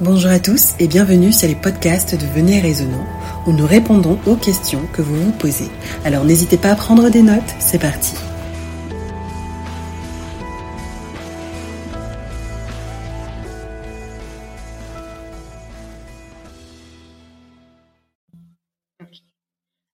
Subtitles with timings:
[0.00, 3.06] Bonjour à tous et bienvenue sur les podcasts de Venez Raisonnant
[3.46, 5.70] où nous répondons aux questions que vous vous posez.
[6.04, 8.16] Alors n'hésitez pas à prendre des notes, c'est parti.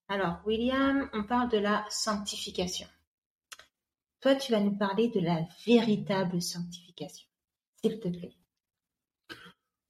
[0.07, 2.87] Alors, William, on parle de la sanctification.
[4.21, 7.27] Toi, tu vas nous parler de la véritable sanctification,
[7.81, 8.38] s'il te plaît.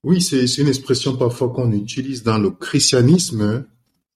[0.02, 3.66] Oui, c'est une expression parfois qu'on utilise dans le christianisme.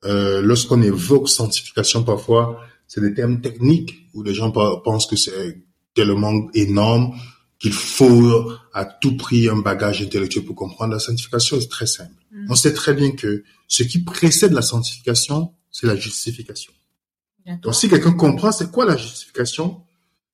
[0.05, 5.63] Euh, lorsqu'on évoque sanctification, parfois, c'est des termes techniques où les gens pensent que c'est
[5.95, 7.15] tellement énorme
[7.59, 11.61] qu'il faut à tout prix un bagage intellectuel pour comprendre la sanctification.
[11.61, 12.13] C'est très simple.
[12.31, 12.47] Mm.
[12.51, 16.73] On sait très bien que ce qui précède la sanctification, c'est la justification.
[17.63, 19.83] Donc, si quelqu'un comprend c'est quoi la justification,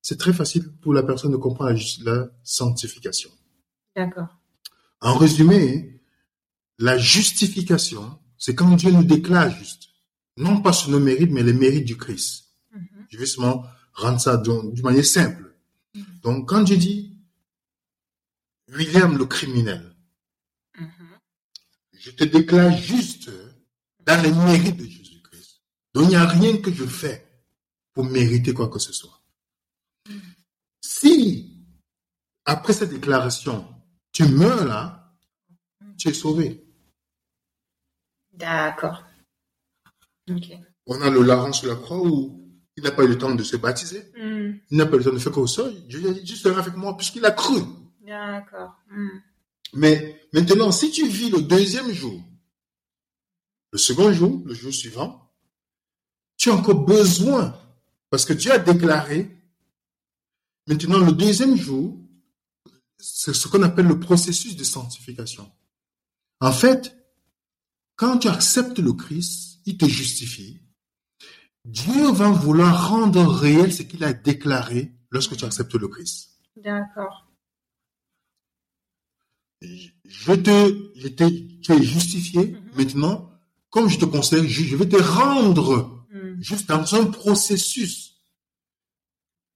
[0.00, 1.72] c'est très facile pour la personne de comprendre
[2.05, 3.30] la, la sanctification.
[3.96, 4.28] D'accord.
[5.00, 6.00] En résumé,
[6.78, 9.88] la justification, c'est quand Dieu nous déclare juste.
[10.36, 12.47] Non pas sur nos mérites, mais les mérites du Christ.
[12.72, 13.06] Mm -hmm.
[13.10, 15.44] Je vais seulement rendre ça d'une manière simple.
[15.94, 16.20] Mm -hmm.
[16.25, 17.00] Donc, quand Dieu dit
[18.69, 19.83] William le criminel,
[20.78, 21.19] mm -hmm.
[22.05, 23.30] je te déclare juste
[24.06, 25.53] dans les mérites de Jésus-Christ.
[25.92, 27.19] Donc, il n'y a rien que je fais
[27.92, 29.19] pour mériter quoi que ce soit.
[30.80, 31.14] Si,
[32.44, 33.56] après cette déclaration,
[34.26, 35.14] tu meurs là,
[35.98, 36.64] tu es sauvé.
[38.32, 39.04] D'accord.
[40.28, 40.58] Okay.
[40.86, 42.41] On a le larron sur la croix où
[42.76, 44.12] il n'a pas eu le temps de se baptiser.
[44.16, 44.58] Mm.
[44.70, 45.74] Il n'a pas eu le temps de faire qu'au sol.
[45.86, 47.60] Dieu a dit, juste avec moi, puisqu'il a cru.
[48.06, 48.74] D'accord.
[48.91, 49.08] Mm.
[49.74, 52.20] Mais maintenant, si tu vis le deuxième jour,
[53.72, 55.30] le second jour, le jour suivant,
[56.36, 57.54] tu as encore besoin,
[58.08, 59.30] parce que Dieu a déclaré,
[60.66, 61.96] maintenant le deuxième jour,
[63.01, 65.51] c'est ce qu'on appelle le processus de sanctification.
[66.41, 66.97] En fait,
[67.97, 70.61] quand tu acceptes le Christ, il te justifie.
[71.65, 76.31] Dieu va vouloir rendre réel ce qu'il a déclaré lorsque tu acceptes le Christ.
[76.56, 77.27] D'accord.
[79.60, 81.25] Je te, je te,
[81.60, 82.47] tu es justifié.
[82.47, 82.77] Mm -hmm.
[82.77, 83.31] Maintenant,
[83.69, 86.41] comme je te conseille, je vais te rendre mm.
[86.43, 88.09] juste dans un processus.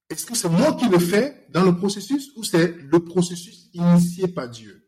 [0.09, 4.27] Est-ce que c'est moi qui le fais dans le processus ou c'est le processus initié
[4.27, 4.87] par Dieu?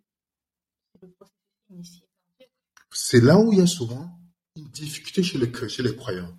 [2.94, 4.20] C'est là où il y a souvent
[4.56, 6.38] une difficulté chez les, chez les croyants.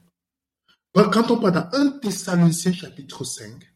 [0.95, 3.75] Quand on parle dans 1 Thessaloniciens chapitre 5,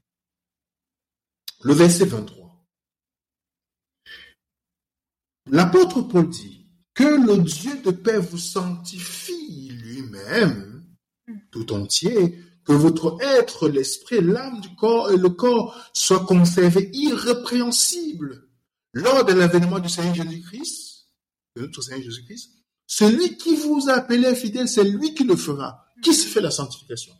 [1.62, 2.66] le verset 23,
[5.50, 10.72] l'apôtre Paul dit que le Dieu de paix vous sanctifie lui-même
[11.50, 18.48] tout entier, que votre être, l'esprit, l'âme du corps et le corps soient conservés irrépréhensibles
[18.92, 21.08] lors de l'avènement du Seigneur Jésus-Christ,
[21.56, 22.52] de notre Seigneur Jésus-Christ.
[22.86, 25.86] Celui qui vous a appelé fidèle, c'est lui qui le fera.
[26.02, 27.14] Qui se fait la sanctification?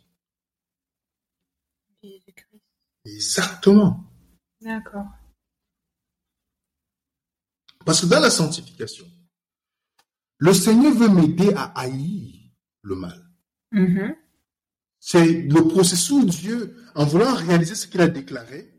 [3.05, 4.03] Exactement.
[4.61, 5.07] D'accord.
[7.85, 9.05] Parce que dans la sanctification,
[10.37, 12.51] le Seigneur veut m'aider à haïr
[12.81, 13.29] le mal.
[13.71, 14.22] Mm -hmm.
[15.05, 18.73] C'est le processus où Dieu, en voulant réaliser ce qu'il a déclaré,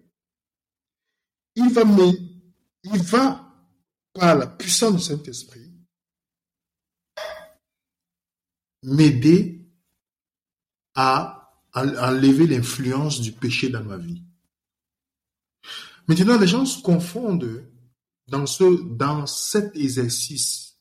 [1.54, 1.82] il va,
[2.84, 3.54] il va,
[4.14, 5.70] par la puissance du Saint-Esprit,
[8.84, 9.70] m'aider
[10.94, 14.24] à enlever l'influence du péché dans ma vie.
[16.08, 17.70] Maintenant, les gens se confondent
[18.28, 20.78] dans ce, dans cet exercice.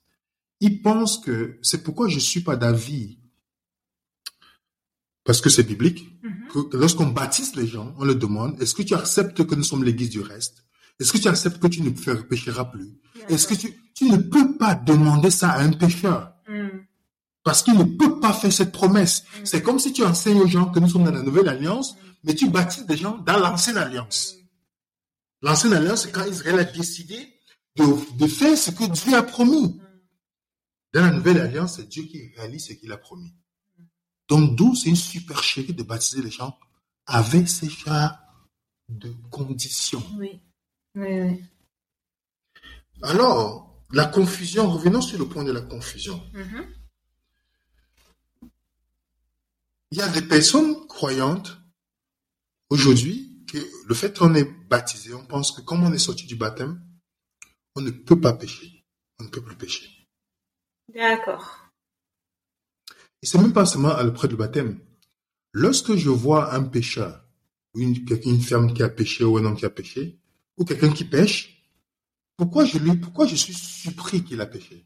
[0.62, 3.20] Ils pensent que c'est pourquoi je suis pas d'avis.
[5.24, 6.02] Parce que c'est biblique.
[6.24, 6.70] Mm -hmm.
[6.70, 9.84] Que lorsqu'on baptise les gens, on leur demande, est-ce que tu acceptes que nous sommes
[9.84, 10.56] l'église du reste?
[11.00, 11.90] Est-ce que tu acceptes que tu ne
[12.32, 12.90] pécheras plus?
[13.30, 16.34] Est-ce que tu, tu ne peux pas demander ça à un pécheur?
[16.48, 16.80] Mm.
[17.44, 19.24] Parce qu'il ne peut pas faire cette promesse.
[19.24, 19.46] Mm.
[19.46, 22.36] C'est comme si tu enseignes aux gens que nous sommes dans la nouvelle alliance, mais
[22.36, 24.36] tu baptises des gens dans l'ancienne alliance.
[25.42, 27.18] L'ancienne alliance, c'est quand Israël a décidé
[27.76, 27.86] de,
[28.18, 29.82] de, faire ce que Dieu a promis.
[30.94, 33.34] Dans la nouvelle alliance, c'est Dieu qui réalise ce qu'il a promis.
[34.28, 36.58] Donc, d'où c'est une supercherie de baptiser les gens
[37.06, 38.18] avec ces genres
[38.90, 40.04] de conditions.
[40.18, 40.40] Oui.
[40.96, 41.44] Oui, oui.
[43.02, 46.22] Alors, la confusion, revenons sur le point de la confusion.
[46.34, 46.66] Mm -hmm.
[49.92, 51.58] Il y a des personnes croyantes
[52.70, 56.36] aujourd'hui que le fait qu'on est baptisé, on pense que comme on est sorti du
[56.36, 56.82] baptême,
[57.76, 58.84] on ne peut pas pécher.
[59.20, 60.08] On ne peut plus pécher.
[60.94, 61.63] D'accord.
[63.24, 64.80] Et c'est même pas seulement à l'auprès du baptême.
[65.54, 67.26] Lorsque je vois un pécheur,
[67.74, 70.20] une, une femme qui a péché ou un homme qui a péché,
[70.58, 71.66] ou quelqu'un qui pêche,
[72.36, 74.86] pourquoi je lui, pourquoi je suis surpris qu'il a péché?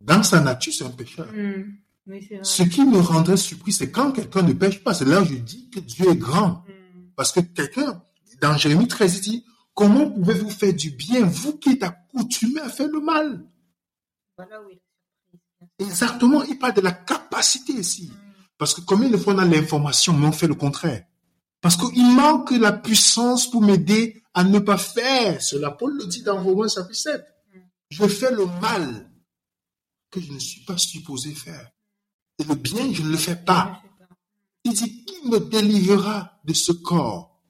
[0.00, 1.26] Dans sa nature, c'est un pécheur.
[1.32, 1.76] Mm.
[2.06, 2.44] Oui, vrai.
[2.44, 4.94] Ce qui me rendrait surpris, c'est quand quelqu'un ne pêche pas.
[4.94, 6.64] C'est là où je dis que Dieu est grand.
[6.68, 7.10] Mm.
[7.16, 8.00] Parce que quelqu'un,
[8.40, 9.44] dans Jérémie 13, il dit,
[9.74, 13.44] comment pouvez-vous faire du bien, vous qui êtes accoutumé à faire le mal?
[14.36, 14.80] Voilà surpris.
[15.78, 18.12] Exactement, il parle de la capacité ici.
[18.58, 21.04] Parce que combien de fois on a l'information, mais on fait le contraire
[21.60, 25.70] Parce qu'il manque la puissance pour m'aider à ne pas faire cela.
[25.70, 27.24] Paul le dit dans Romains chapitre 7.
[27.54, 27.58] Mm.
[27.90, 29.10] Je fais le mal
[30.10, 31.70] que je ne suis pas supposé faire.
[32.38, 33.82] Et le bien, je ne le fais pas.
[34.64, 37.40] Il dit, qui me délivrera de ce corps?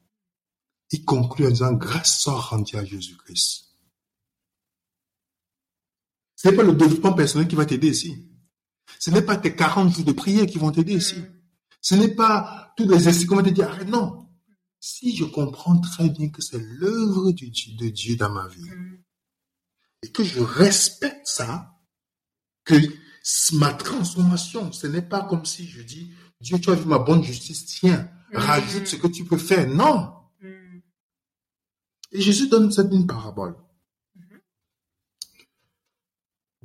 [0.91, 3.64] Il conclut en disant, grâce soit rendue à Jésus-Christ.
[6.45, 8.29] Ce n'est pas le développement personnel qui va t'aider ici.
[8.99, 11.15] Ce n'est pas tes 40 jours de prière qui vont t'aider ici.
[11.15, 11.25] Mm.
[11.81, 14.27] Ce n'est pas tous les essais qu'on va te dire, arrête, non.
[14.79, 18.97] Si je comprends très bien que c'est l'œuvre de Dieu dans ma vie Mm.
[20.03, 21.73] et que je respecte ça,
[22.63, 22.75] que
[23.53, 26.11] ma transformation, ce n'est pas comme si je dis,
[26.41, 28.37] Dieu, tu as vu ma bonne justice, tiens, Mm.
[28.37, 29.67] rajoute ce que tu peux faire.
[29.67, 30.13] Non.
[30.41, 30.79] Mm.
[32.11, 33.55] Et Jésus donne cette une parabole.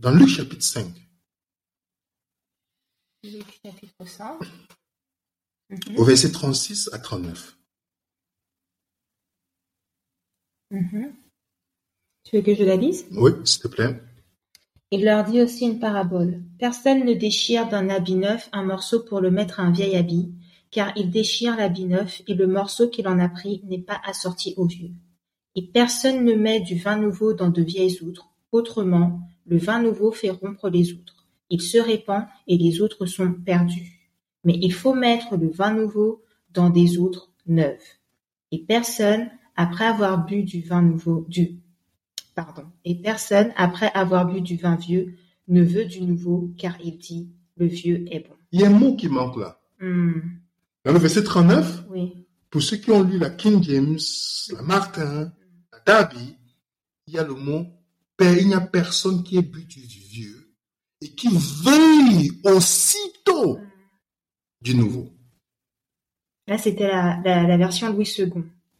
[0.00, 0.86] Dans Luc chapitre 5,
[3.22, 4.38] Luc chapitre 5.
[5.68, 5.98] Mhm.
[5.98, 7.58] au verset 36 à 39.
[10.70, 11.12] Mhm.
[12.24, 13.08] Tu veux que je la lise?
[13.10, 14.00] Oui, s'il te plaît.
[14.90, 16.40] Il leur dit aussi une parabole.
[16.58, 20.32] Personne ne déchire d'un habit neuf un morceau pour le mettre à un vieil habit,
[20.70, 24.54] car il déchire l'habit neuf et le morceau qu'il en a pris n'est pas assorti
[24.56, 24.92] au vieux.
[25.56, 28.30] Et personne ne met du vin nouveau dans de vieilles outres.
[28.50, 31.26] Autrement, le vin nouveau fait rompre les outres.
[31.50, 34.08] Il se répand et les outres sont perdues.
[34.44, 37.76] Mais il faut mettre le vin nouveau dans des outres neuves.
[38.52, 41.58] Et personne, après avoir bu du vin nouveau, du
[42.36, 42.64] Pardon.
[42.84, 45.14] Et personne, après avoir bu du vin vieux,
[45.48, 48.34] ne veut du nouveau, car il dit, le vieux est bon.
[48.52, 49.60] Il y a un mot qui manque là.
[49.80, 50.12] Hmm,
[50.84, 52.26] Dans le verset 39, oui.
[52.48, 53.98] pour ceux qui ont lu la King James,
[54.54, 55.32] la Martin,
[55.72, 56.36] la Darby,
[57.08, 57.66] il y a le mot
[58.20, 60.54] il n'y a personne qui ait bu du vieux
[61.00, 63.58] et qui veuille aussitôt
[64.60, 65.10] du nouveau.
[66.46, 68.32] Là, c'était la, la, la version Louis II.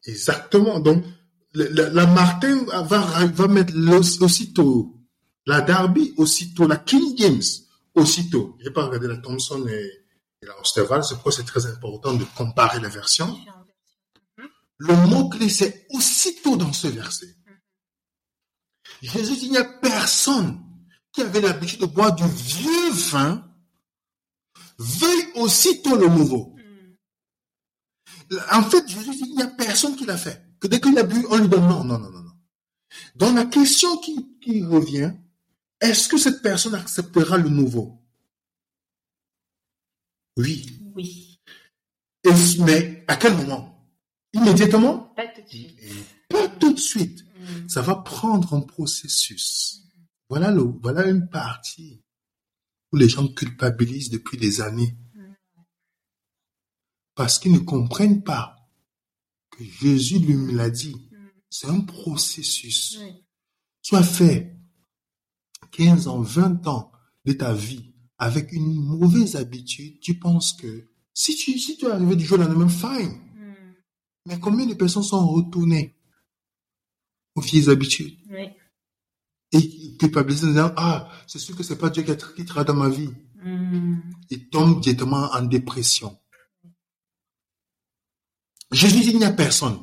[0.05, 0.81] Exactement.
[0.81, 1.05] Donc,
[1.55, 3.75] la, Martin va, va mettre
[4.23, 4.95] aussitôt,
[5.47, 7.43] la Darby aussitôt, la King James
[7.95, 8.57] aussitôt.
[8.61, 9.91] Je n'ai pas regardé la Thompson et,
[10.43, 13.37] et la Osterwald, c'est pourquoi c'est très important de comparer les versions.
[14.79, 17.35] Le mot-clé, c'est aussitôt dans ce verset.
[19.03, 20.61] Jésus dit, il n'y a personne
[21.13, 23.47] qui avait l'habitude de boire du vieux vin,
[24.79, 26.55] veuille aussitôt le nouveau.
[28.53, 30.41] En fait, Jésus dit, il n'y a personne qui l'a fait.
[30.61, 32.33] Que dès qu'il a bu, on lui donne non, non, non, non, non.
[33.17, 35.13] Donc la question qui, qui revient,
[35.81, 38.03] est-ce que cette personne acceptera le nouveau?
[40.37, 40.79] Oui.
[40.95, 41.41] Oui.
[42.25, 43.89] Et- mais à quel moment?
[44.33, 44.99] Immédiatement?
[45.17, 45.77] Pas tout de suite.
[45.83, 45.93] Et
[46.31, 47.25] pas tout de suite.
[47.69, 49.83] Ça va prendre un processus.
[50.29, 52.03] Voilà le, voilà une partie
[52.93, 54.97] où les gens culpabilisent depuis des années.
[57.15, 58.57] Parce qu'ils ne comprennent pas
[59.51, 60.97] que Jésus lui l'a dit.
[61.51, 62.99] C'est un processus.
[63.93, 64.57] As fait
[65.73, 66.93] 15 ans, 20 ans
[67.25, 71.91] de ta vie avec une mauvaise habitude, tu penses que si tu, si tu es
[71.91, 73.19] arrivé du jour au lendemain, fine.
[73.35, 73.73] Hmm,
[74.27, 75.97] Mais combien de personnes sont retournées?
[77.41, 78.49] Vieilles habitudes Oui.
[79.53, 82.89] et culpabilisées en disant, ah, c'est sûr que c'est pas Dieu qui, travaille dans ma
[82.89, 83.11] vie.
[83.43, 83.97] Hmm,
[84.31, 86.17] Ils tombent directement en dépression.
[88.73, 89.79] Jésus dit, il n'y a personne.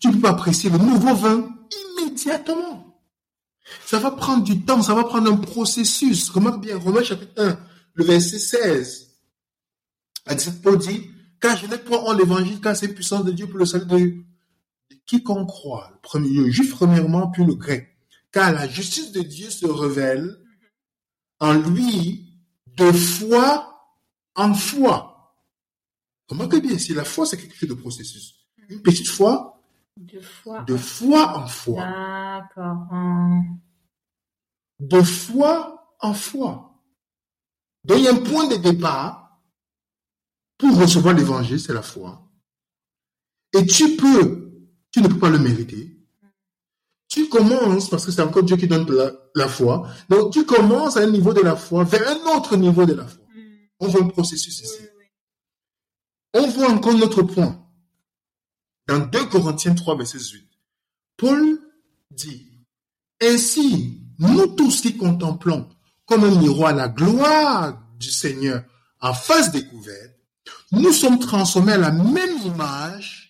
[0.00, 1.48] Tu ne peux pas apprécier le nouveau vin
[1.98, 3.02] immédiatement.
[3.84, 6.30] Ça va prendre du temps, ça va prendre un processus.
[6.30, 7.58] Remarque bien, Romains chapitre 1,
[7.94, 9.08] le verset 16.
[10.26, 13.46] À 17, Paul dit, car je n'ai point en l'évangile, car c'est puissance de Dieu
[13.46, 14.24] pour le salut de, de
[15.06, 15.90] quiconque croit.
[15.92, 17.96] Le, premier, le juif premièrement, puis le grec.
[18.30, 20.38] Car la justice de Dieu se révèle
[21.40, 22.28] en lui
[22.66, 23.68] de foi
[24.34, 25.34] en foi.
[26.28, 28.34] Remarquez bien, si la foi, c'est quelque chose de processus.
[28.68, 29.58] Une petite foi,
[29.96, 31.82] de foi en foi.
[31.82, 32.86] D'accord.
[34.78, 36.68] De foi en foi.
[37.84, 39.40] Donc, il y a un point de départ
[40.56, 42.22] pour recevoir l'évangile, c'est la foi.
[43.54, 44.47] Et tu peux,
[44.90, 45.94] tu ne peux pas le mériter.
[47.08, 50.96] Tu commences, parce que c'est encore Dieu qui donne la, la foi, donc tu commences
[50.96, 53.22] à un niveau de la foi vers un autre niveau de la foi.
[53.34, 53.40] hmm,
[53.80, 54.82] On voit un processus ici.
[56.34, 57.64] On voit encore notre point.
[58.86, 60.46] Dans 2 Corinthiens 3, verset 18.
[61.16, 61.58] Paul
[62.10, 62.46] dit,
[63.22, 65.68] Ainsi, nous tous qui contemplons
[66.06, 68.64] comme un miroir la gloire du Seigneur
[69.00, 70.14] en face découverte,
[70.72, 73.27] nous sommes transformés à la même image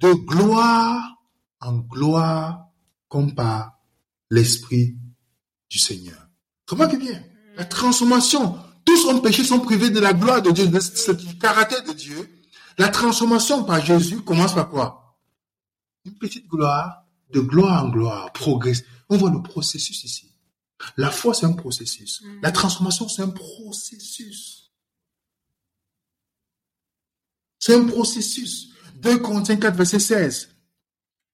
[0.00, 1.18] de gloire
[1.60, 2.66] en gloire
[3.08, 3.78] comme par
[4.30, 4.96] l'Esprit
[5.70, 6.28] du Seigneur.
[6.68, 7.22] Remarquez bien,
[7.56, 11.82] la transformation, tous ont péché, sont privés de la gloire de Dieu, de ce caractère
[11.84, 12.28] de Dieu.
[12.76, 15.18] La transformation par Jésus commence par quoi?
[16.04, 18.84] Une petite gloire, de gloire en gloire, progresse.
[19.08, 20.32] On voit le processus ici.
[20.96, 22.22] La foi, c'est un processus.
[22.40, 24.70] La transformation, c'est un processus.
[27.58, 28.70] C'est un processus.
[29.00, 30.54] 2 Corinthiens 4, verset 16.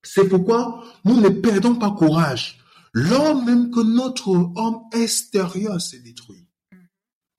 [0.03, 2.59] C'est pourquoi nous ne perdons pas courage.
[2.93, 6.47] Lors même que notre homme extérieur s'est détruit,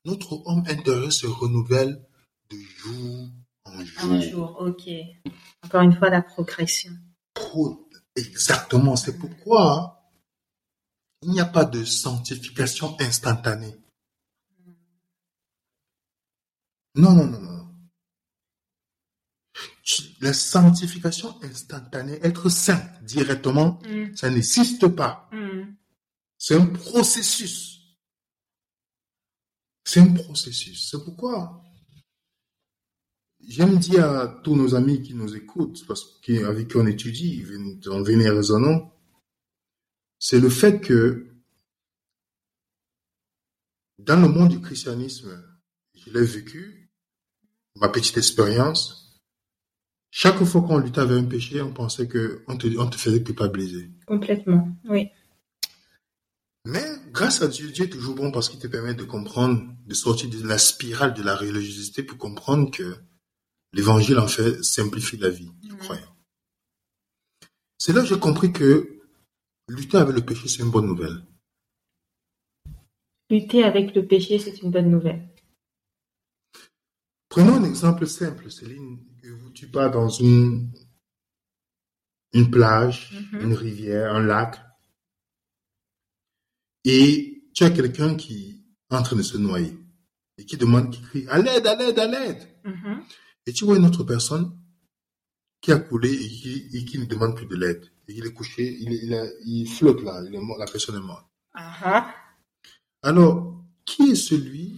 [0.03, 2.03] notre homme intérieur se renouvelle
[2.49, 3.29] de jour
[3.65, 4.11] en jour.
[4.11, 4.89] Un jour, ok.
[5.63, 6.91] Encore une fois, la progression.
[7.33, 8.95] Pro- Exactement.
[8.95, 10.09] C'est pourquoi
[11.21, 13.75] il n'y a pas de sanctification instantanée.
[16.95, 17.54] Non, non, non, non.
[20.19, 24.15] La sanctification instantanée, être saint directement, Mm.
[24.15, 25.29] ça n'existe pas.
[25.31, 25.75] Mm.
[26.37, 27.79] C'est un processus.
[29.83, 30.89] C'est un processus.
[30.89, 31.61] C'est pourquoi
[33.47, 37.43] j'aime dire à tous nos amis qui nous écoutent, parce qu'avec qui on étudie,
[37.83, 38.91] dans Venez Raisonnons,
[40.17, 41.27] c'est le fait que
[43.99, 45.43] dans le monde du christianisme,
[45.93, 46.91] je l'ai vécu,
[47.75, 49.04] ma petite expérience,
[50.17, 53.21] chaque fois qu'on luttait avec un péché, on pensait que on te, on te faisait
[53.21, 53.91] culpabiliser.
[54.05, 55.09] Complètement, oui.
[56.63, 59.93] Mais grâce à Dieu, Dieu est toujours bon parce qu'il te permet de comprendre, de
[59.93, 62.95] sortir de la spirale de la religiosité pour comprendre que
[63.73, 66.15] l'évangile en fait simplifie la vie du croyant.
[67.77, 69.01] C'est là que j'ai compris que
[69.67, 71.25] lutter avec le péché, c'est une bonne nouvelle.
[73.29, 75.27] Lutter avec le péché, c'est une bonne nouvelle.
[77.27, 78.97] Prenons un exemple simple, Céline.
[79.53, 80.71] Tu pars dans une,
[82.33, 83.41] une plage, Mhm.
[83.41, 84.59] une rivière, un lac,
[86.83, 89.77] et tu as quelqu'un qui est en train de se noyer
[90.37, 92.47] et qui demande, qui crie à l'aide, à l'aide, à l'aide.
[92.65, 93.03] Mhm.
[93.47, 94.57] Et tu vois une autre personne
[95.61, 97.89] qui a coulé et qui, et qui ne demande plus de l'aide.
[98.07, 100.95] Et il est couché, il, il, a- il flotte là, il est mort, la personne
[100.97, 101.25] est morte.
[101.53, 102.13] Ah.
[103.01, 104.75] Alors, qui est celui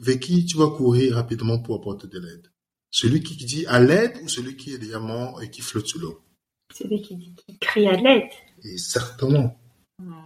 [0.00, 2.50] vers qui tu vas courir rapidement pour apporter de l'aide?
[2.96, 5.98] Celui qui dit à l'aide ou celui qui est déjà mort et qui flotte sous
[5.98, 6.22] l'eau
[6.72, 8.30] Celui qui, dit- qui crie à l'aide.
[8.62, 9.58] Et certainement,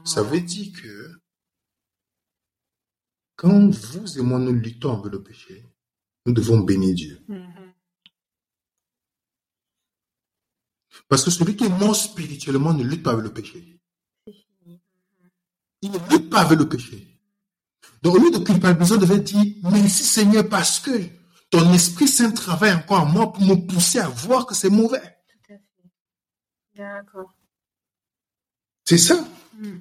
[0.05, 1.19] ça veut dire que
[3.37, 5.65] quand vous et moi nous luttons avec le péché,
[6.27, 7.19] nous devons bénir Dieu.
[7.29, 7.73] Mhm.
[11.09, 13.81] Parce que celui qui est mort spirituellement ne lutte pas avec le péché.
[14.27, 14.79] C'est fini.
[15.81, 17.19] Il ne lutte pas avec le péché.
[18.03, 20.91] Donc, au lieu de culpabiliser, on devait dire, merci Seigneur, parce que
[21.51, 25.01] ton Esprit Saint travaille encore en moi pour me pousser à voir que c'est mauvais.
[25.29, 25.63] Tout à fait.
[26.77, 27.35] D'accord.
[28.85, 29.27] C'est ça.
[29.55, 29.79] Mm.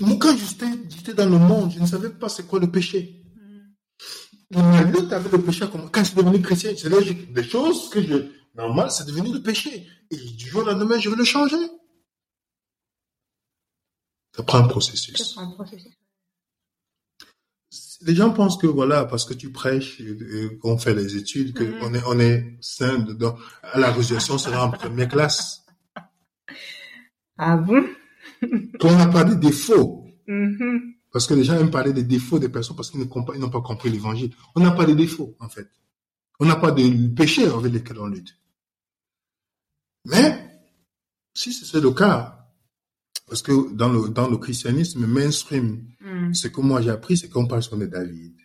[0.00, 3.24] Moi, quand j'étais j'étais dans le monde, je ne savais pas c'est quoi le péché.
[4.50, 4.56] Mm.
[4.72, 7.44] La lutte avec le péché, quand je suis devenu chrétien, c'est là que j'ai- des
[7.44, 9.88] choses que je, normal, c'est devenu le péché.
[10.10, 11.56] Et du jour au lendemain, je veux le changer.
[14.36, 15.32] Ça prend un Ça processus.
[15.32, 15.92] prend un processus.
[18.04, 20.02] Les gens pensent que voilà, parce que tu prêches,
[20.60, 21.74] qu'on fait les études, que Mhm.
[21.82, 23.36] on est, on est sain dedans.
[23.74, 25.64] La résurrection, on sera en première classe.
[27.38, 27.84] Ah bon?
[28.80, 30.04] Qu'on n'a pas de défauts.
[30.26, 30.94] Mhm.
[31.12, 33.90] Parce que les gens aiment parler des défauts des personnes parce qu'ils n'ont pas compris
[33.90, 34.32] l'évangile.
[34.54, 35.68] On n'a pas de défauts, en fait.
[36.40, 38.36] On n'a pas de péchés avec lesquels on lutte.
[40.06, 40.60] Mais,
[41.34, 42.41] si c'est le cas,
[43.32, 46.34] parce que dans le, dans le christianisme mainstream, Mm.
[46.34, 48.36] ce que moi j'ai appris, c'est qu'on parle sur de David,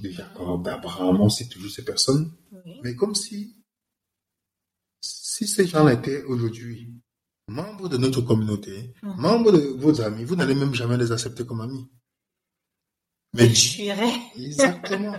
[0.00, 2.32] de Jacob, d'Abraham, on cite toujours ces personnes.
[2.50, 2.80] Oui.
[2.82, 3.54] Mais comme si,
[5.00, 6.92] si ces gens-là étaient aujourd'hui
[7.48, 9.14] membres de notre communauté, Mhm.
[9.20, 11.86] membres de vos amis, vous n'allez même jamais les accepter comme amis.
[13.34, 13.92] Mais Dieu,
[14.36, 15.16] exactement.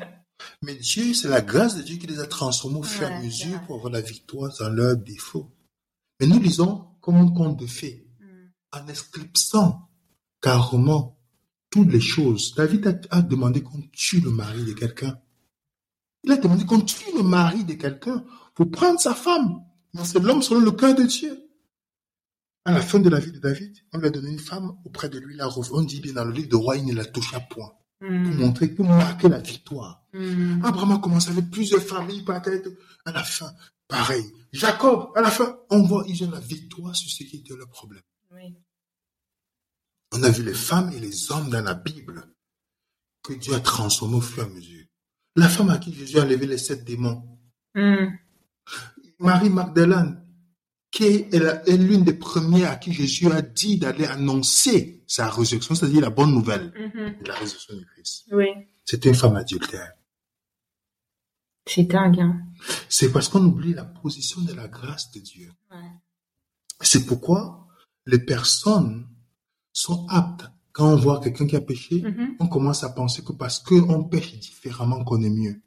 [0.61, 3.21] Mais Dieu, c'est la grâce de Dieu qui les a transformés au fur et à
[3.21, 5.49] mesure pour avoir la victoire dans leurs défauts.
[6.19, 8.08] Mais nous lisons comme un conte de fées.
[8.73, 9.89] En esclipsant
[10.41, 11.17] carrément
[11.69, 12.53] toutes les choses.
[12.55, 15.19] David a, a demandé qu'on tue le mari de quelqu'un.
[16.23, 18.23] Il a demandé qu'on tue le mari de quelqu'un
[18.55, 19.63] pour prendre sa femme.
[19.93, 21.45] Mais c'est l'homme selon le cœur de Dieu.
[22.65, 25.09] À la fin de la vie de David, on lui a donné une femme auprès
[25.09, 25.35] de lui.
[25.35, 27.71] La, on dit bien dans le livre de roi, il ne la toucha point.
[27.99, 28.35] Pour Mm.
[28.37, 30.03] montrer, pour marquer la victoire.
[30.13, 30.63] Mm.
[30.63, 32.69] Abraham a commencé avec plusieurs familles, peut-être.
[33.05, 33.51] À la fin,
[33.87, 34.23] pareil.
[34.53, 37.67] Jacob, à la fin, on voit, ils ont la victoire sur ce qui était leur
[37.69, 38.01] problème.
[38.31, 38.55] Oui.
[40.11, 42.23] On a vu les femmes et les hommes dans la Bible
[43.23, 44.85] que Dieu a transformés au fur et à mesure.
[45.35, 47.39] La femme à qui Jésus a levé les sept démons.
[47.75, 48.07] Mm.
[49.19, 50.25] Marie Magdalene,
[50.91, 56.01] qui est, l'une des premières à qui Jésus a dit d'aller annoncer sa résurrection, c'est-à-dire
[56.01, 57.21] la bonne nouvelle Mhm.
[57.21, 58.25] de la résurrection du Christ.
[58.31, 58.47] Oui.
[58.85, 59.93] C'était une femme adultère.
[61.67, 62.41] C'est dingue, hein.
[62.89, 65.51] C'est parce qu'on oublie la position de la grâce de Dieu.
[65.69, 65.77] Ouais.
[66.81, 67.67] C'est pourquoi
[68.09, 69.07] les personnes
[69.71, 70.45] sont aptes.
[70.71, 72.35] Quand on voit quelqu'un qui a péché, Mhm.
[72.39, 75.61] on commence à penser que parce qu'on pêche différemment qu'on est mieux.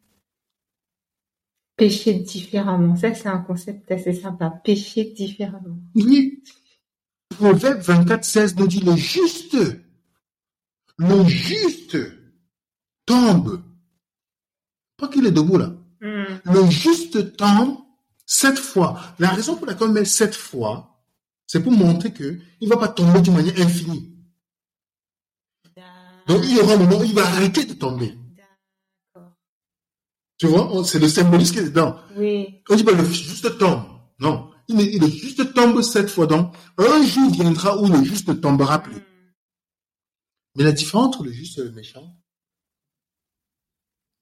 [1.76, 2.96] Pécher différemment.
[2.96, 4.50] Ça, c'est un concept assez sympa.
[4.50, 5.78] Pécher différemment.
[5.94, 6.42] Oui.
[7.30, 9.56] Proverbe 24, 16 nous dit le juste,
[10.98, 11.96] le juste
[13.06, 13.62] tombe.
[14.98, 15.74] Pas qu'il est debout là.
[16.00, 16.40] Mm.
[16.44, 17.78] Le juste tombe
[18.26, 19.00] sept fois.
[19.18, 20.91] La raison pour laquelle on met sept fois,
[21.52, 24.10] c'est pour montrer que il va pas tomber d'une manière infinie.
[26.26, 28.16] Donc il y aura un moment où il va arrêter de tomber.
[30.38, 32.00] Tu vois, c'est le symbolisme qui est dedans.
[32.16, 32.62] Oui.
[32.70, 33.84] On dit pas le juste tombe.
[34.18, 34.50] Non.
[34.66, 36.26] Il, est- il est juste tombe sept fois.
[36.26, 38.96] Donc, un jour viendra où le juste ne tombera plus.
[38.96, 39.04] Mm.
[40.56, 42.18] Mais la différence entre le juste et le méchant,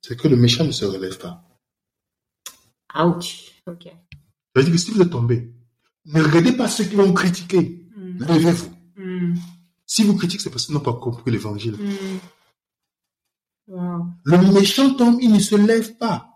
[0.02, 1.44] c'est que le méchant ne se relève pas.
[2.96, 3.62] Ouch.
[3.68, 3.84] Ok.
[3.84, 3.92] Ça
[4.56, 5.54] veut dire que si vous êtes tombé,
[6.06, 7.86] ne regardez pas ceux qui vont critiquer.
[7.96, 8.24] Mm.
[8.24, 8.70] Levez-vous.
[8.96, 9.34] Mm.
[9.86, 11.76] Si vous critiquez, c'est parce qu'ils n'ont pas compris l'évangile.
[11.76, 12.18] Mm.
[13.68, 14.06] Wow.
[14.24, 16.26] Le méchant tombe, il ne se lève pas.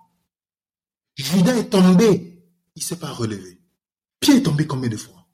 [1.17, 2.43] Judas est tombé,
[2.77, 3.61] il ne s'est pas relevé.
[4.21, 5.27] Pierre est tombé combien de fois?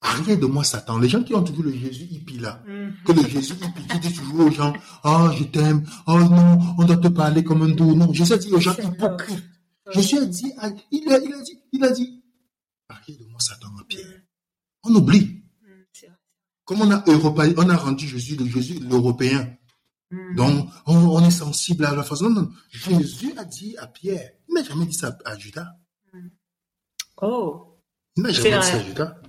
[0.00, 0.98] Arrière de moi, Satan.
[0.98, 2.90] Les gens qui ont toujours le Jésus hippie là, Mm.
[3.04, 4.72] que le Jésus hippie qui dit toujours aux gens,
[5.04, 7.94] oh, je t'aime, oh non, on doit te parler comme un doux.
[7.94, 9.44] Non, Jésus a dit aux gens hypocrites.
[9.92, 10.52] Jésus a dit,
[10.90, 12.21] il a, il a dit, il a dit,
[13.10, 14.22] de moi, Satan, à Pierre.
[14.84, 15.42] On oublie.
[15.62, 16.06] Mm.
[16.64, 19.56] Comme on a, on a rendu Jésus le Jésus l'européen.
[20.10, 20.34] Mm.
[20.36, 22.30] Donc, on, on est sensible à la façon.
[22.30, 22.52] Non, non.
[22.70, 25.68] Jésus a dit à Pierre, il n'a jamais dit ça à Judas.
[27.20, 27.78] Oh.
[28.16, 29.22] Il n'a jamais dit ça à Judas.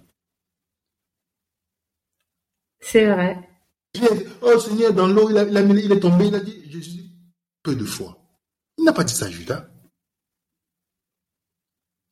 [2.79, 3.49] C'est vrai.
[4.41, 6.69] Oh Seigneur, dans l'eau, il, a- il, a mis- il est tombé, il a dit,
[6.71, 7.03] Jésus,
[7.61, 8.17] peu de fois.
[8.77, 9.69] Il n'a pas dit ça à Judas.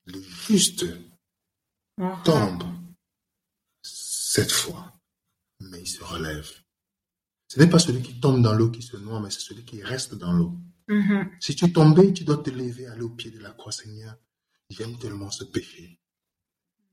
[0.06, 0.86] Le juste.
[2.24, 2.64] Tombe
[3.82, 4.94] cette fois,
[5.60, 6.50] mais il se relève.
[7.48, 9.84] Ce n'est pas celui qui tombe dans l'eau qui se noie, mais c'est celui qui
[9.84, 10.58] reste dans l'eau.
[10.88, 11.30] Mhm.
[11.40, 14.16] Si tu es tombé, tu dois te lever, aller au pied de la croix, Seigneur.
[14.70, 16.00] J'aime tellement ce péché.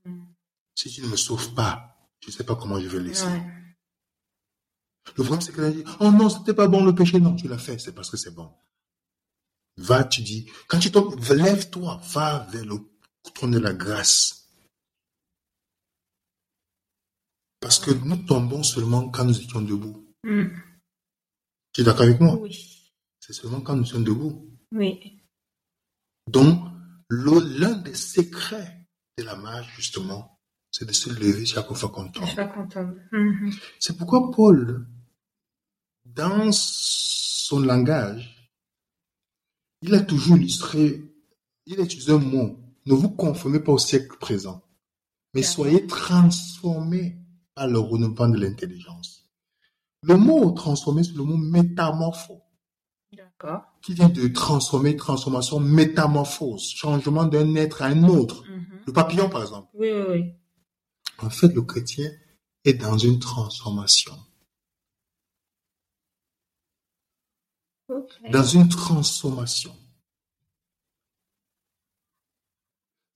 [0.03, 0.25] Mm.
[0.75, 3.25] Si tu ne me sauves pas, je ne sais pas comment je vais laisser.
[3.25, 3.59] Ouais.
[5.17, 7.19] Le problème, c'est qu'elle a dit, oh non, c'était pas bon le péché.
[7.19, 8.53] Non, tu l'as fait, c'est parce que c'est bon.
[9.77, 12.79] Va, tu dis, quand tu tombes, lève-toi, va vers le
[13.33, 14.38] trône de la grâce.
[17.59, 20.05] Parce que nous tombons seulement quand nous étions debout.
[20.23, 20.47] Mm.
[21.73, 22.37] Tu es d'accord avec moi?
[22.39, 22.91] Oui.
[23.19, 24.49] C'est seulement quand nous sommes debout.
[24.71, 25.21] Oui.
[26.27, 26.63] Donc,
[27.09, 30.39] l'un des secrets de la marche, justement,
[30.71, 32.25] c'est de se lever chaque fois qu'on tombe.
[33.11, 33.51] Mhm.
[33.79, 34.87] C'est pourquoi Paul,
[36.05, 38.51] dans son langage,
[39.81, 41.01] il a toujours illustré,
[41.65, 44.63] il a utilisé un mot, ne vous conformez pas au siècle présent,
[45.33, 47.18] mais soyez transformés
[47.59, 49.29] par le renouvellement de l'intelligence.
[50.03, 52.41] Le mot transformer, c'est le mot métamorpho,
[53.11, 53.63] D'accord.
[53.81, 58.45] qui vient de transformer, transformation, métamorphose, changement d'un être à un autre.
[58.47, 58.65] Mhm.
[58.87, 59.67] Le papillon, par exemple.
[59.73, 60.33] Oui, oui, oui.
[61.17, 62.09] En fait, le chrétien
[62.63, 64.17] est dans une transformation.
[68.31, 69.75] Dans une transformation.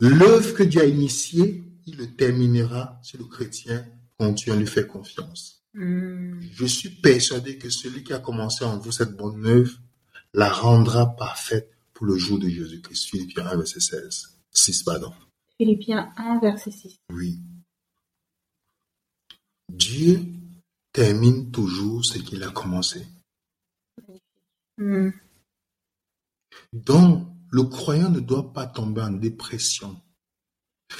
[0.01, 3.87] L'œuvre que Dieu a initiée, il le terminera si le chrétien
[4.27, 5.63] continue à lui faire confiance.
[5.73, 6.41] Mm.
[6.51, 9.77] Je suis persuadé que celui qui a commencé en vous cette bonne œuvre
[10.33, 13.09] la rendra parfaite pour le jour de Jésus-Christ.
[13.09, 14.39] Philippiens 1, verset 16.
[14.51, 15.13] 6, pardon.
[15.57, 16.99] Philippiens 1, verset 6.
[17.11, 17.39] Oui.
[19.69, 20.21] Dieu
[20.91, 23.05] termine toujours ce qu'il a commencé.
[24.77, 25.09] Mm.
[26.71, 29.99] Donc, le croyant ne doit pas tomber en dépression.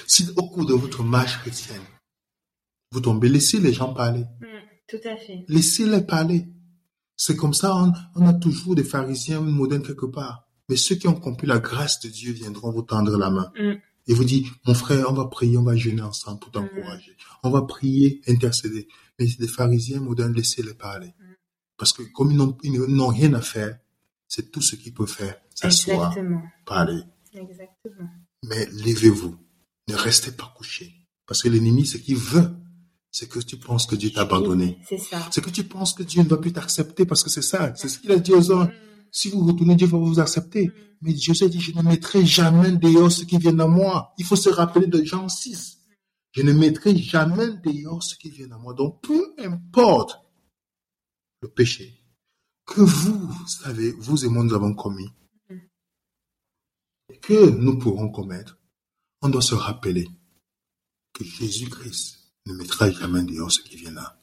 [0.08, 1.82] Si au cours de votre marche chrétienne,
[2.94, 4.22] vous tombez, laissez les gens parler.
[4.40, 4.46] Mm.
[4.88, 5.44] Tout à fait.
[5.48, 6.46] Laissez-les parler.
[7.16, 10.48] C'est comme ça, on, on a toujours des pharisiens modernes quelque part.
[10.70, 13.52] Mais ceux qui ont compris la grâce de Dieu viendront vous tendre la main.
[13.60, 13.74] Mm.
[14.08, 17.16] Et vous dire, mon frère, on va prier, on va jeûner ensemble pour t'encourager.
[17.44, 18.88] On va prier, intercéder.
[19.18, 21.08] Mais des pharisiens modernes, laissez-les parler.
[21.08, 21.34] Mm.
[21.78, 22.38] Parce que comme ils
[22.72, 23.78] n'ont- rien à faire,
[24.28, 26.42] c'est tout ce qu'ils peuvent faire, s'asseoir, Exactement.
[26.66, 27.02] parler.
[27.34, 28.10] Exactement.
[28.46, 29.36] Mais levez-vous.
[29.90, 30.94] Ne restez pas couché.
[31.26, 32.50] Parce que l'ennemi, ce qu'il veut,
[33.14, 34.80] c'est que tu penses que Dieu t'a abandonné.
[34.90, 35.30] C'est ça.
[35.32, 37.72] C'est que tu penses que Dieu ne va plus t'accepter parce que c'est ça.
[37.76, 38.72] C'est ce qu'il a dit aux hommes.
[39.12, 40.72] Si vous retournez, Dieu va vous accepter.
[41.00, 44.16] Mais Dieu s'est dit, je ne mettrai jamais dehors ceux qui viennent à moi.
[44.18, 45.78] Il faut se rappeler de Jean 6.
[46.32, 48.74] Je ne mettrai jamais dehors ceux qui viennent à moi.
[48.74, 50.20] Donc, peu importe
[51.42, 51.94] le péché
[52.66, 55.10] que vous savez, vous et moi, nous avons commis,
[57.22, 58.58] que nous pourrons commettre,
[59.22, 60.08] on doit se rappeler
[61.14, 64.20] que Jésus-Christ ne mettra jamais dehors ceux qui viennent là.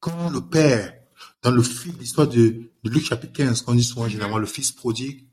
[0.00, 0.94] Quand le Père,
[1.42, 4.72] dans le fil l'histoire de, de, Luc chapitre 15, qu'on dit souvent généralement le fils
[4.72, 5.26] prodigue,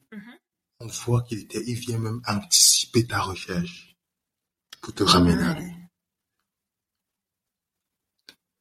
[0.79, 3.95] on voit qu'il était, il vient même anticiper ta recherche
[4.81, 5.73] pour te ramener.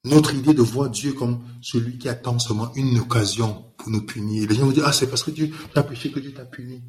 [0.05, 4.49] Notre idée de voir Dieu comme celui qui attend seulement une occasion pour nous punir.
[4.49, 6.83] Les gens vont dire, ah, c'est parce que Dieu t'a péché que Dieu t'a puni.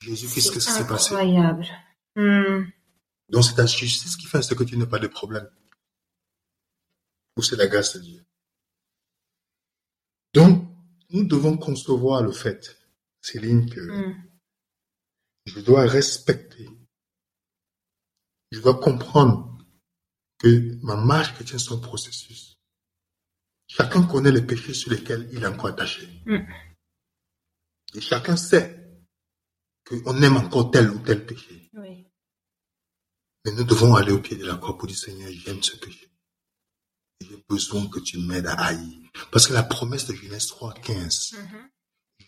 [0.00, 1.14] Jésus, qu'est-ce que s'est passé?
[1.14, 1.66] Incroyable.
[2.14, 2.64] Hmm.
[3.30, 5.48] Donc c'est ta justice qui fait ce que tu n'as pas de problème.
[7.36, 8.24] Ou c'est la grâce de Dieu.
[10.34, 10.68] Donc,
[11.10, 12.78] nous devons concevoir le fait,
[13.20, 14.22] Céline, que Hmm.
[15.46, 16.68] je dois respecter,
[18.50, 19.58] je dois comprendre
[20.38, 22.58] que ma marche chrétienne c'est un processus.
[23.68, 26.06] Chacun connaît les péchés sur lesquels il est encore attaché.
[26.26, 26.40] Mm.
[27.94, 29.00] Et chacun sait
[29.86, 31.70] qu'on aime encore tel ou tel péché.
[31.74, 32.06] Oui.
[33.44, 36.11] Mais nous devons aller au pied de la croix pour dire Seigneur, j'aime ce péché.
[37.28, 38.98] J'ai besoin que tu m'aides à haïr.
[39.30, 41.68] Parce que la promesse de Genèse 3, 15, Mhm.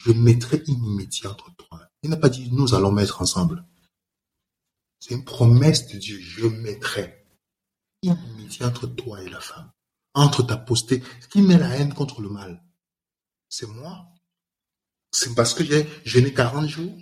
[0.00, 1.80] je mettrai inimitié entre toi.
[2.02, 3.64] Il n'a pas dit nous allons mettre ensemble.
[5.00, 6.18] C'est une promesse de Dieu.
[6.20, 7.26] Je mettrai
[8.02, 9.70] inimitié entre toi et la femme.
[10.14, 11.02] Entre ta postée.
[11.20, 12.62] Ce qui met la haine contre le mal,
[13.48, 14.06] c'est moi.
[15.10, 16.96] C'est parce que j'ai jeûné 40 jours.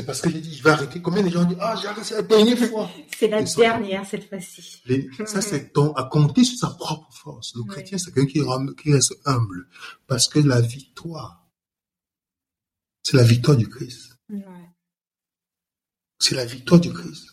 [0.00, 1.02] C'est parce que j'ai dit je vais arrêter.
[1.02, 2.90] Combien de gens disent ah j'ai arrêté la dernière fois.
[3.18, 4.80] C'est la Et ça- dernière cette fois-ci.
[4.86, 7.54] Les- ça, c'est ton, à compter sur sa propre force.
[7.54, 9.68] Le chrétien, c'est quelqu'un qui, reste humble.
[10.06, 11.46] Parce que la victoire,
[13.02, 14.16] c'est la victoire du Christ.
[16.18, 17.26] C'est la victoire du Christ.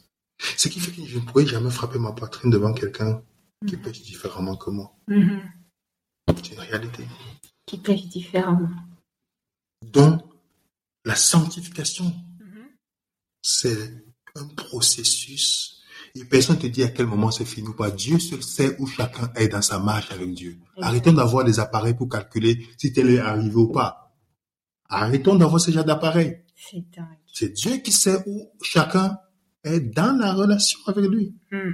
[0.58, 3.24] Ce qui fait que je ne pourrais jamais frapper ma poitrine devant quelqu'un
[3.66, 3.82] qui Mhm.
[3.82, 4.94] pêche différemment que moi.
[5.08, 5.42] Mhm.
[6.36, 7.08] C'est une réalité.
[7.66, 8.70] Qui pêche différemment.
[9.86, 10.22] Donc,
[11.06, 12.14] la sanctification.
[13.48, 14.04] C'est
[14.36, 15.82] un processus.
[16.16, 17.92] Et personne ne te dit à quel moment c'est fini ou pas.
[17.92, 20.58] Dieu seul sait où chacun est dans sa marche avec Dieu.
[20.82, 24.14] Arrêtons d'avoir des appareils pour calculer si tel est arrivé ou pas.
[24.90, 26.44] Arrêtons d'avoir ce genre d'appareils.
[26.56, 27.18] C'est dingue.
[27.34, 29.18] C'est Dieu qui sait où chacun
[29.64, 31.36] est dans la relation avec lui.
[31.52, 31.72] Hmm.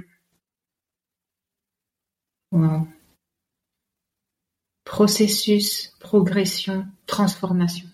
[2.52, 2.88] Wow.
[4.84, 7.88] Processus, progression, transformation.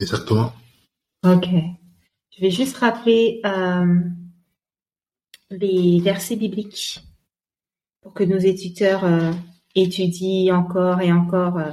[0.00, 0.52] Exactement.
[1.24, 1.46] Ok.
[2.36, 4.00] Je vais juste rappeler euh,
[5.50, 7.00] les versets bibliques
[8.00, 9.32] pour que nos éditeurs euh,
[9.76, 11.70] étudient encore et encore euh,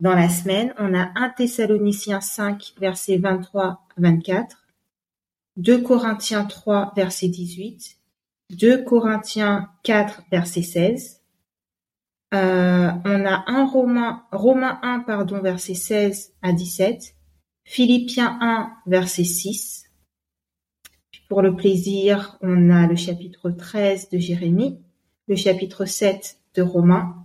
[0.00, 0.72] dans la semaine.
[0.78, 4.56] On a 1 Thessaloniciens 5, versets 23 à 24,
[5.56, 7.98] 2 Corinthiens 3, verset 18,
[8.50, 11.20] 2 Corinthiens 4, verset 16.
[12.32, 17.14] Euh, on a 1 Romain, Romains 1, pardon, verset 16 à 17.
[17.64, 19.84] Philippiens 1, verset 6.
[21.10, 24.78] Puis Pour le plaisir, on a le chapitre 13 de Jérémie,
[25.28, 27.16] le chapitre 7 de Romains